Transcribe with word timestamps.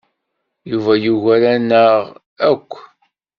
Yuba 0.71 0.93
yugar-aneɣ 1.03 2.03
akk. 2.51 2.71